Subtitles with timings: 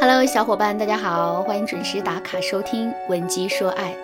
[0.00, 3.96] Hello，小伙伴，大家好，欢迎准时打卡收听《文姬说爱》。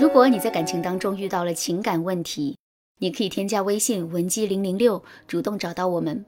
[0.00, 2.56] 如果你在感情当中遇到了情感问题，
[3.00, 6.24] 你可以添加微信文姬零零六，主动找到我们。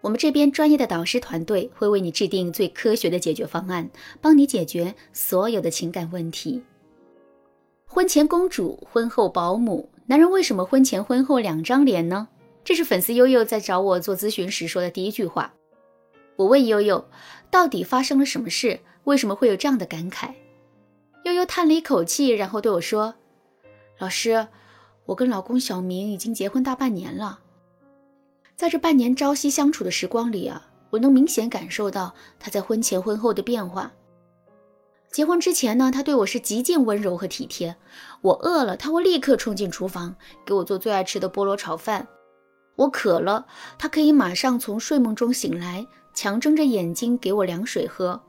[0.00, 3.90] 我们这边专业的导师团队会为你制定最科学的解决方案，
[4.20, 6.62] 帮你解决所有的情感问题。
[7.84, 12.28] 婚前公主，婚后保姆，男人为什么婚前婚后两张脸呢？
[12.62, 15.52] 这是粉丝悠悠在找我做咨询时说的第一句话。
[16.40, 17.04] 我问悠悠，
[17.50, 18.80] 到底发生了什么事？
[19.04, 20.32] 为什么会有这样的感慨？
[21.24, 23.14] 悠悠叹了一口气，然后对我说
[24.00, 24.48] ：“老师，
[25.04, 27.40] 我跟老公小明已经结婚大半年了，
[28.56, 33.92] 在这半年朝夕相处的时光里啊，我能明显感受到他在婚前婚后的变化。
[35.12, 37.76] 结婚之前呢，他对我是极尽温柔和体贴，
[38.22, 40.16] 我饿了，他会立刻冲进厨房
[40.46, 42.06] 给我做最爱吃的菠萝炒饭；
[42.80, 43.46] 我渴了，
[43.78, 48.20] 他可以马上从睡梦中醒来。”强睁着眼睛给我凉水喝。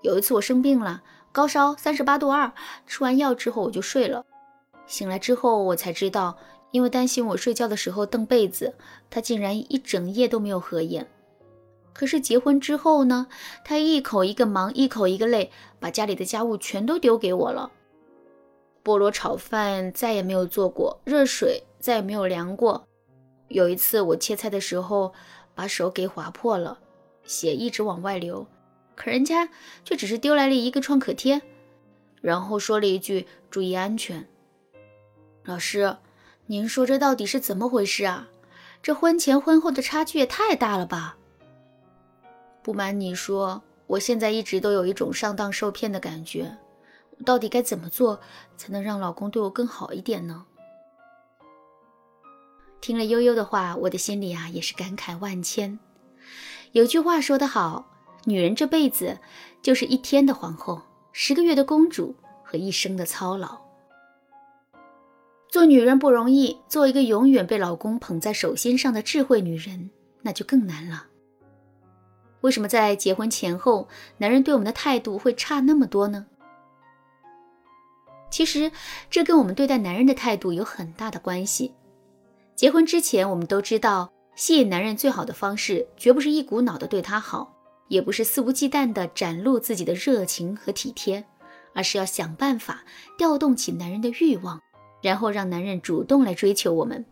[0.00, 2.50] 有一次我生病了，高烧三十八度二，
[2.86, 4.24] 吃完药之后我就睡了。
[4.86, 6.38] 醒来之后我才知道，
[6.70, 8.74] 因为担心我睡觉的时候蹬被子，
[9.10, 11.06] 他竟然一整夜都没有合眼。
[11.92, 13.26] 可是结婚之后呢，
[13.64, 17.70] 他一口一个忙，一口一个累，把家里的家务全都丢给我了。
[18.82, 22.86] 菠萝炒饭再也没有做过，热水再也没有凉过。
[23.50, 25.12] 有一次我切菜的时候
[25.54, 26.78] 把手给划破了。
[27.24, 28.46] 血一直往外流，
[28.96, 29.48] 可人家
[29.84, 31.42] 却只是丢来了一个创可贴，
[32.20, 34.26] 然后说了一句“注意安全”。
[35.44, 35.96] 老师，
[36.46, 38.28] 您说这到底是怎么回事啊？
[38.82, 41.16] 这婚前婚后的差距也太大了吧？
[42.62, 46.56] 不瞒你说，我现在一直都有一种上当受骗的感觉。
[47.24, 48.18] 到底该怎么做
[48.56, 50.46] 才能让老公对我更好一点呢？
[52.80, 55.78] 听了悠悠的话，我的心里啊也是感慨万千。
[56.72, 57.90] 有句话说得好，
[58.24, 59.18] 女人这辈子
[59.62, 60.80] 就是一天的皇后，
[61.12, 63.58] 十个月的公主和一生的操劳。
[65.48, 69.90] 做女人不容易，做一个永远被老公捧在手心上的智慧女人，
[70.22, 71.06] 那就更难了。
[72.40, 73.88] 为什么在结婚前后，
[74.18, 76.26] 男人对我们的态度会差那么多呢？
[78.30, 78.70] 其实，
[79.10, 81.74] 这跟我们对待男人的态度有很大的关系。
[82.60, 84.12] 结婚之前，我们都知道。
[84.36, 87.56] 吸引男人最好的方式，绝不是一股脑的对他好，
[87.88, 91.24] 也不是肆无忌惮的展露自己的热情和体贴，
[91.72, 92.84] 而是要想办法
[93.16, 94.60] 调动起男人的欲望，
[95.00, 97.02] 然后让男人主动来追求我们。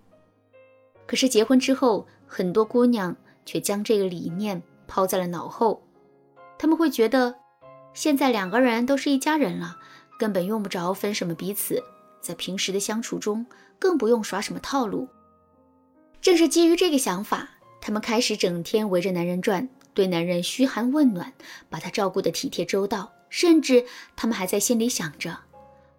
[1.07, 3.17] 可是结婚之后，很多姑娘
[3.47, 5.83] 却将这个理念抛在了脑后，
[6.59, 7.35] 他们会觉得，
[7.95, 9.79] 现在两个人都是一家人了，
[10.19, 11.83] 根本用不着分什么彼此，
[12.21, 13.47] 在平时的相处中，
[13.79, 15.09] 更不用耍什么套路。
[16.21, 17.49] 正是基于这个想法，
[17.81, 21.33] 他们开始整天围着男人转，对男人嘘寒问暖，
[21.71, 23.85] 把他照顾得体贴周到，甚至
[24.17, 25.39] 他们还在心里想着：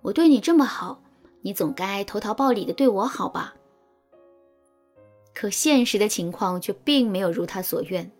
[0.02, 1.02] 我对你这么好，
[1.42, 3.56] 你总该投桃报李的对我好吧？
[5.34, 8.12] 可现实的情况却并没有如他所愿，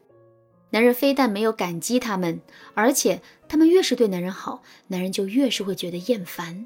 [0.70, 2.40] 男人非但没有感激他们，
[2.74, 6.66] 而且他们越是对男人好，男人就越是会觉得厌烦。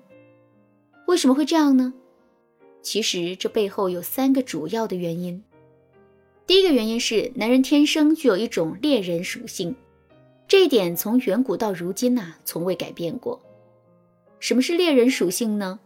[1.07, 1.93] 为什么会这样呢？
[2.83, 5.43] 其实这背后有三个主要的原因。
[6.45, 9.75] 第一个原因是男人天生具有一种猎人属性，
[10.47, 13.41] 这一点从远古到如今呐从未改变过。
[14.39, 15.79] 什么是猎人属性呢？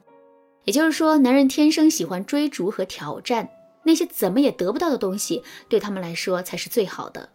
[0.65, 3.47] 也就是说，男人天生喜欢追逐和挑战，
[3.83, 7.29] 那些怎么也得不到的东西，对他们来说才是最好的。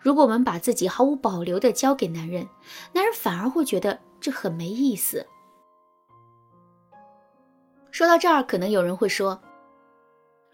[0.00, 2.46] 如果我们把自己毫无保留的交给男人，
[2.92, 5.24] 男人反而会觉得这很没意思。
[7.92, 9.38] 说到这儿，可能有人会说：“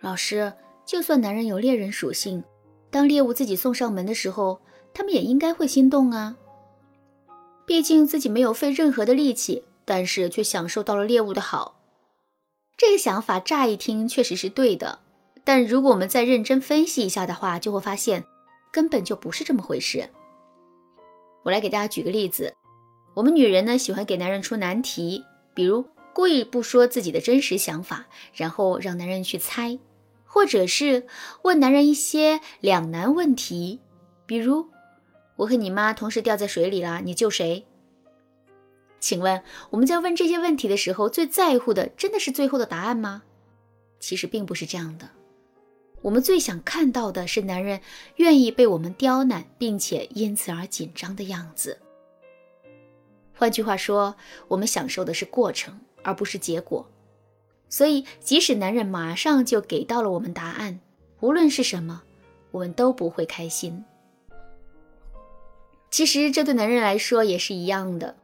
[0.03, 0.53] 老师，
[0.84, 2.43] 就算男人有猎人属性，
[2.91, 4.60] 当猎物自己送上门的时候，
[4.93, 6.37] 他们也应该会心动啊。
[7.65, 11.76] 毕竟自己没有费任何的力气，但是却享受到了猎物的好。”
[12.76, 14.99] 这个想法乍一听确实是对的，
[15.44, 18.25] 但如果我们再认真分析一下的话，就会发现
[18.72, 20.11] 根本就不是这么回事。
[21.44, 22.52] 我来给大家举个例子：
[23.14, 25.25] 我们女人呢，喜欢给男人出难题，
[25.55, 25.84] 比如。
[26.19, 29.79] 故意不说自己的真实想法，然后让男人去猜，
[30.25, 31.06] 或者是
[31.43, 33.79] 问男人一些两难问题，
[34.26, 34.67] 比如
[35.37, 37.65] 我和你妈同时掉在水里了，你救谁？
[38.99, 43.23] 请问我们在问这些问题的时候，最在乎的真的是最后的答案吗？
[44.00, 45.09] 其实并不是这样的，
[46.03, 47.81] 我们最想看到的是男人
[48.17, 51.79] 愿意被我们刁难，并且因此而紧张的样子。
[53.37, 54.17] 换句话说，
[54.49, 55.79] 我们享受的是过程。
[56.08, 56.88] 而不是结果，
[57.69, 60.81] 所以即使男人马上就给到了我们答案，
[61.20, 62.02] 无论是什么，
[62.50, 63.84] 我们都不会开心。
[65.90, 68.16] 其实这对男人来说也是一样的。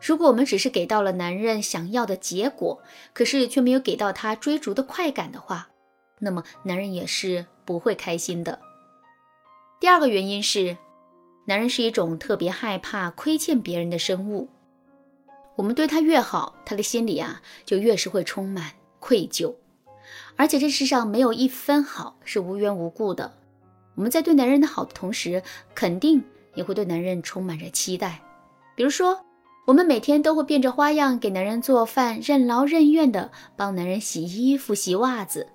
[0.00, 2.82] 如果我们只是给到了男人想要的结果，
[3.12, 5.68] 可是却没有给到他追逐的快感的话，
[6.18, 8.58] 那么男人也是不会开心的。
[9.80, 10.78] 第二个原因是，
[11.46, 14.48] 男人是一种特别害怕亏欠别人的生物。
[15.56, 19.54] 我们对他越好，他的心里啊就越是会充满愧疚，
[20.36, 23.32] 而且这世上没有一分好是无缘无故的。
[23.94, 25.42] 我们在对男人的好的同时，
[25.74, 26.22] 肯定
[26.54, 28.20] 也会对男人充满着期待，
[28.74, 29.24] 比如说。
[29.66, 35.48] 我们每天都会变着花样给男人做饭，任劳任怨的帮男人洗衣服、洗袜子，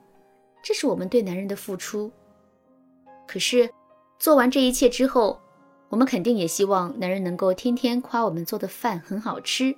[0.63, 2.12] 这是我们对男人的付出。
[3.28, 3.69] 可是，
[4.18, 5.40] 做完这一切之后，
[5.90, 9.75] 我们肯定也希望男人能够天天夸我们做的饭很好吃，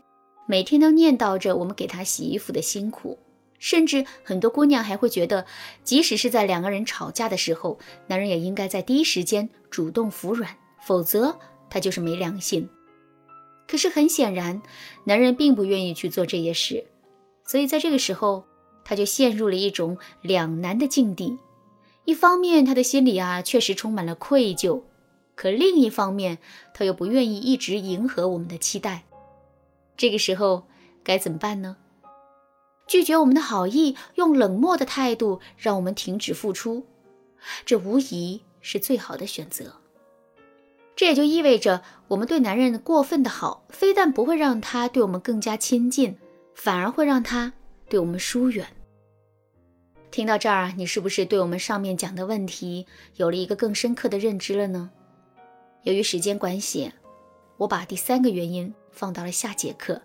[0.52, 3.18] 每天都念叨着我们给他洗衣服的辛苦。
[3.58, 5.46] 甚至很多姑娘还会觉得，
[5.86, 11.40] 即使是在两个人吵架的时候，男人也应该在第一时间主动服软，否则
[11.70, 12.68] 他就是没良心。
[13.66, 14.62] 可是很显然，
[15.06, 16.84] 男人并不愿意去做这些事，
[17.46, 18.44] 所以在这个时候，
[18.84, 21.38] 他就陷入了一种两难的境地。
[22.04, 24.82] 一方面，他的心里啊确实充满了愧疚；
[25.34, 26.40] 可另一方面，
[26.74, 29.06] 他又不愿意一直迎合我们的期待。
[30.02, 30.64] 这个时候
[31.04, 31.78] 该怎么办呢？
[32.88, 36.88] 拒绝我们的好意，用冷漠的态度让我们停止付出，
[37.68, 39.76] 这无疑是最好的选择。
[40.96, 46.18] 这也就意味着，我们对男人过分的好，非但不会让他对我们更加亲近，
[46.56, 47.54] 反而会让他
[47.88, 48.66] 对我们疏远。
[50.10, 52.88] 听到这儿，你是不是对我们上面讲的问题
[53.18, 54.90] 有了一个更深刻的认知了呢？
[55.84, 56.92] 由于时间关系，
[57.58, 60.02] 我把第三个原因放到了下节课。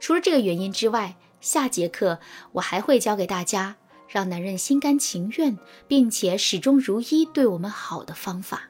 [0.00, 2.18] 除了这个原因之外，下节课
[2.52, 3.76] 我还会教给大家
[4.08, 8.62] 让男人心甘情愿并且始终如一对我们好的方法。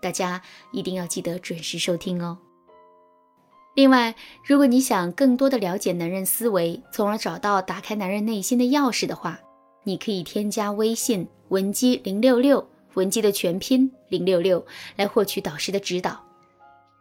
[0.00, 0.42] 大家
[0.72, 2.38] 一定要记得准时收听哦。
[3.74, 4.14] 另外，
[4.44, 9.38] 如果你想更多的了解男人思维，从而找到打开男人内心的钥匙的话，
[9.84, 14.66] 你可以添加微信文姬零六六，文姬的全拼零六六，
[14.96, 16.31] 来获取导师的指导。